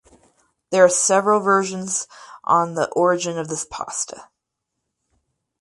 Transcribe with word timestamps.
There 0.71 0.83
are 0.83 0.89
several 0.89 1.41
versions 1.41 2.07
on 2.43 2.73
the 2.73 2.89
origin 2.95 3.37
of 3.37 3.49
this 3.49 3.67
pasta. 3.69 4.29